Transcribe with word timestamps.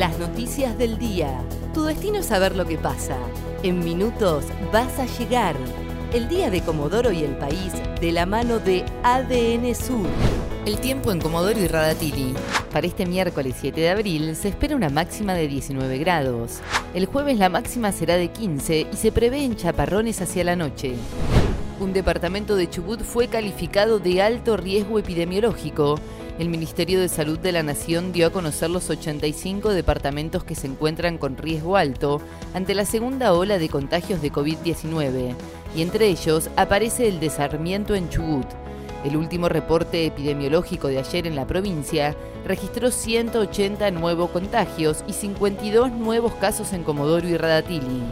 Las 0.00 0.18
noticias 0.18 0.78
del 0.78 0.96
día. 0.96 1.42
Tu 1.74 1.84
destino 1.84 2.20
es 2.20 2.24
saber 2.24 2.56
lo 2.56 2.64
que 2.64 2.78
pasa. 2.78 3.18
En 3.62 3.80
minutos 3.80 4.46
vas 4.72 4.98
a 4.98 5.04
llegar. 5.04 5.54
El 6.14 6.26
día 6.26 6.48
de 6.48 6.62
Comodoro 6.62 7.12
y 7.12 7.22
el 7.22 7.36
país 7.36 7.74
de 8.00 8.10
la 8.10 8.24
mano 8.24 8.60
de 8.60 8.82
ADN 9.02 9.74
Sur. 9.74 10.06
El 10.64 10.80
tiempo 10.80 11.12
en 11.12 11.20
Comodoro 11.20 11.60
y 11.60 11.66
Radatili. 11.66 12.32
Para 12.72 12.86
este 12.86 13.04
miércoles 13.04 13.56
7 13.60 13.78
de 13.78 13.90
abril 13.90 14.36
se 14.36 14.48
espera 14.48 14.74
una 14.74 14.88
máxima 14.88 15.34
de 15.34 15.48
19 15.48 15.98
grados. 15.98 16.60
El 16.94 17.04
jueves 17.04 17.36
la 17.36 17.50
máxima 17.50 17.92
será 17.92 18.16
de 18.16 18.28
15 18.28 18.86
y 18.90 18.96
se 18.96 19.12
prevé 19.12 19.44
en 19.44 19.54
chaparrones 19.54 20.22
hacia 20.22 20.44
la 20.44 20.56
noche. 20.56 20.94
Un 21.78 21.92
departamento 21.92 22.56
de 22.56 22.70
Chubut 22.70 23.02
fue 23.02 23.28
calificado 23.28 23.98
de 23.98 24.22
alto 24.22 24.56
riesgo 24.56 24.98
epidemiológico 24.98 25.96
el 26.40 26.48
Ministerio 26.48 27.00
de 27.00 27.10
Salud 27.10 27.38
de 27.38 27.52
la 27.52 27.62
Nación 27.62 28.12
dio 28.12 28.26
a 28.26 28.30
conocer 28.30 28.70
los 28.70 28.88
85 28.88 29.74
departamentos 29.74 30.42
que 30.42 30.54
se 30.54 30.68
encuentran 30.68 31.18
con 31.18 31.36
riesgo 31.36 31.76
alto 31.76 32.22
ante 32.54 32.74
la 32.74 32.86
segunda 32.86 33.34
ola 33.34 33.58
de 33.58 33.68
contagios 33.68 34.22
de 34.22 34.32
COVID-19, 34.32 35.34
y 35.76 35.82
entre 35.82 36.06
ellos 36.06 36.48
aparece 36.56 37.08
el 37.08 37.20
desarmiento 37.20 37.94
en 37.94 38.08
Chubut. 38.08 38.46
El 39.04 39.18
último 39.18 39.50
reporte 39.50 40.06
epidemiológico 40.06 40.88
de 40.88 41.00
ayer 41.00 41.26
en 41.26 41.36
la 41.36 41.46
provincia 41.46 42.16
registró 42.46 42.90
180 42.90 43.90
nuevos 43.90 44.30
contagios 44.30 45.04
y 45.06 45.12
52 45.12 45.92
nuevos 45.92 46.32
casos 46.36 46.72
en 46.72 46.84
Comodoro 46.84 47.28
y 47.28 47.36
Radatili. 47.36 48.02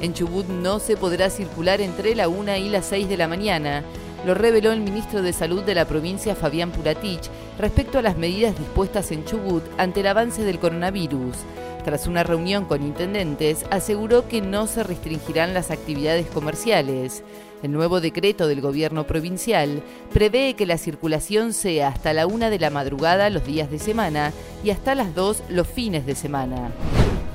En 0.00 0.14
Chubut 0.14 0.48
no 0.48 0.80
se 0.80 0.96
podrá 0.96 1.30
circular 1.30 1.80
entre 1.80 2.16
la 2.16 2.26
1 2.28 2.56
y 2.56 2.70
las 2.70 2.86
6 2.86 3.08
de 3.08 3.16
la 3.16 3.28
mañana 3.28 3.84
lo 4.24 4.34
reveló 4.34 4.72
el 4.72 4.80
ministro 4.80 5.22
de 5.22 5.32
Salud 5.32 5.62
de 5.62 5.74
la 5.74 5.84
provincia, 5.84 6.34
Fabián 6.34 6.70
Puratich, 6.70 7.28
respecto 7.58 7.98
a 7.98 8.02
las 8.02 8.16
medidas 8.16 8.56
dispuestas 8.56 9.10
en 9.10 9.24
Chubut 9.24 9.64
ante 9.78 10.00
el 10.00 10.06
avance 10.06 10.44
del 10.44 10.58
coronavirus. 10.58 11.36
Tras 11.84 12.06
una 12.06 12.22
reunión 12.22 12.64
con 12.64 12.82
intendentes, 12.82 13.64
aseguró 13.70 14.28
que 14.28 14.40
no 14.40 14.68
se 14.68 14.84
restringirán 14.84 15.52
las 15.52 15.72
actividades 15.72 16.26
comerciales. 16.28 17.24
El 17.64 17.72
nuevo 17.72 18.00
decreto 18.00 18.46
del 18.46 18.60
gobierno 18.60 19.06
provincial 19.06 19.82
prevé 20.12 20.54
que 20.54 20.66
la 20.66 20.78
circulación 20.78 21.52
sea 21.52 21.88
hasta 21.88 22.12
la 22.12 22.26
una 22.26 22.50
de 22.50 22.60
la 22.60 22.70
madrugada 22.70 23.30
los 23.30 23.44
días 23.44 23.70
de 23.70 23.80
semana 23.80 24.32
y 24.62 24.70
hasta 24.70 24.94
las 24.94 25.14
dos 25.14 25.42
los 25.48 25.66
fines 25.66 26.06
de 26.06 26.14
semana. 26.14 26.70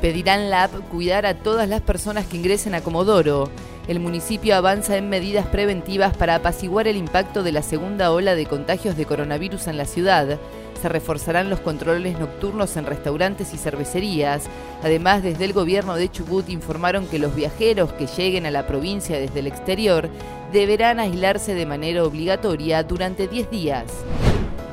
Pedirán 0.02 0.50
la 0.50 0.64
app 0.64 0.73
cuidar 0.89 1.26
a 1.26 1.36
todas 1.36 1.67
las 1.67 1.81
personas 1.81 2.26
que 2.26 2.38
ingresen 2.38 2.76
a 2.76 2.81
Comodoro 2.81 3.50
el 3.88 4.02
municipio 4.02 4.55
avanza 4.55 4.97
en 4.97 5.07
medidas 5.07 5.47
preventivas 5.47 6.16
para 6.16 6.35
apaciguar 6.35 6.88
el 6.88 6.97
impacto 6.97 7.41
de 7.41 7.53
la 7.53 7.61
segunda 7.61 8.11
ola 8.11 8.35
de 8.35 8.45
contagios 8.45 8.97
de 8.97 9.05
coronavirus 9.05 9.67
en 9.67 9.77
la 9.77 9.85
ciudad. 9.85 10.38
Se 10.81 10.89
reforzarán 10.89 11.49
los 11.49 11.61
controles 11.61 12.19
nocturnos 12.19 12.75
en 12.75 12.85
restaurantes 12.85 13.53
y 13.53 13.58
cervecerías. 13.58 14.43
Además, 14.83 15.23
desde 15.23 15.45
el 15.45 15.53
gobierno 15.53 15.95
de 15.95 16.11
Chubut 16.11 16.49
informaron 16.49 17.08
que 17.08 17.17
los 17.17 17.33
viajeros 17.33 17.93
que 17.93 18.08
lleguen 18.08 18.45
a 18.45 18.52
la 18.52 18.67
provincia 18.67 19.17
desde 19.19 19.39
el 19.39 19.47
exterior 19.47 20.09
deberán 20.52 20.99
aislarse 20.99 21.53
de 21.53 21.65
manera 21.65 22.03
obligatoria 22.03 22.83
durante 22.83 23.27
10 23.27 23.49
días. 23.49 23.85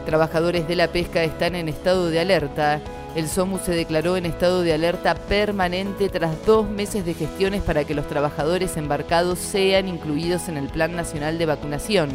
Trabajadores 0.07 0.67
de 0.67 0.77
la 0.77 0.89
pesca 0.89 1.23
están 1.23 1.55
en 1.55 1.69
estado 1.69 2.11
de 2.11 2.21
alerta. 2.21 2.81
El 3.15 3.29
SOMU 3.29 3.61
se 3.61 3.71
declaró 3.71 4.17
en 4.17 4.27
estado 4.27 4.63
de 4.63 4.73
alerta 4.73 5.15
permanente 5.15 6.09
tras 6.09 6.45
dos 6.45 6.69
meses 6.69 7.07
de 7.07 7.15
gestiones 7.15 7.63
para 7.63 7.85
que 7.85 7.95
los 7.95 8.09
trabajadores 8.09 8.77
embarcados 8.77 9.39
sean 9.39 9.87
incluidos 9.87 10.49
en 10.49 10.57
el 10.57 10.67
Plan 10.67 10.97
Nacional 10.97 11.39
de 11.39 11.47
Vacunación. 11.47 12.11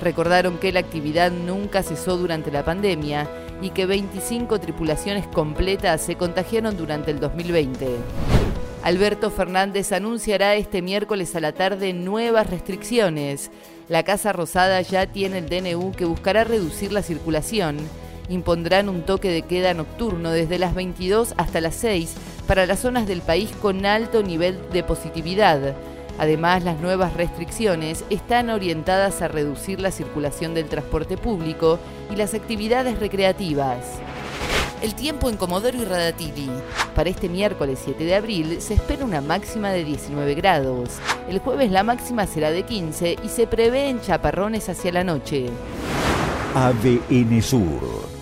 Recordaron 0.00 0.58
que 0.58 0.70
la 0.70 0.78
actividad 0.78 1.32
nunca 1.32 1.82
cesó 1.82 2.16
durante 2.16 2.52
la 2.52 2.64
pandemia 2.64 3.28
y 3.60 3.70
que 3.70 3.84
25 3.86 4.60
tripulaciones 4.60 5.26
completas 5.26 6.02
se 6.02 6.14
contagiaron 6.14 6.76
durante 6.76 7.10
el 7.10 7.18
2020. 7.18 7.96
Alberto 8.84 9.32
Fernández 9.32 9.90
anunciará 9.90 10.54
este 10.54 10.82
miércoles 10.82 11.34
a 11.34 11.40
la 11.40 11.50
tarde 11.50 11.92
nuevas 11.92 12.48
restricciones. 12.48 13.50
La 13.88 14.04
Casa 14.04 14.32
Rosada 14.32 14.80
ya 14.82 15.06
tiene 15.06 15.38
el 15.38 15.48
DNU 15.48 15.90
que 15.96 16.04
buscará 16.04 16.44
reducir 16.44 16.92
la 16.92 17.02
circulación 17.02 17.78
impondrán 18.28 18.88
un 18.88 19.02
toque 19.02 19.30
de 19.30 19.42
queda 19.42 19.74
nocturno 19.74 20.30
desde 20.30 20.58
las 20.58 20.74
22 20.74 21.34
hasta 21.36 21.60
las 21.60 21.74
6 21.76 22.14
para 22.46 22.66
las 22.66 22.80
zonas 22.80 23.06
del 23.06 23.20
país 23.20 23.50
con 23.60 23.86
alto 23.86 24.22
nivel 24.22 24.58
de 24.72 24.82
positividad. 24.82 25.74
Además, 26.18 26.64
las 26.64 26.80
nuevas 26.80 27.14
restricciones 27.14 28.04
están 28.10 28.50
orientadas 28.50 29.22
a 29.22 29.28
reducir 29.28 29.80
la 29.80 29.92
circulación 29.92 30.52
del 30.52 30.68
transporte 30.68 31.16
público 31.16 31.78
y 32.12 32.16
las 32.16 32.34
actividades 32.34 32.98
recreativas. 32.98 33.84
El 34.82 34.94
tiempo 34.94 35.28
en 35.28 35.36
Comodoro 35.36 35.76
y 35.76 35.84
Radatili. 35.84 36.50
Para 36.94 37.10
este 37.10 37.28
miércoles 37.28 37.80
7 37.84 38.04
de 38.04 38.14
abril 38.14 38.60
se 38.60 38.74
espera 38.74 39.04
una 39.04 39.20
máxima 39.20 39.70
de 39.70 39.84
19 39.84 40.34
grados. 40.34 40.98
El 41.28 41.38
jueves 41.38 41.70
la 41.70 41.84
máxima 41.84 42.26
será 42.26 42.50
de 42.50 42.64
15 42.64 43.16
y 43.24 43.28
se 43.28 43.46
prevé 43.46 43.88
en 43.88 44.00
chaparrones 44.00 44.68
hacia 44.68 44.92
la 44.92 45.04
noche. 45.04 45.46
ADN 46.54 47.42
Sur 47.42 48.17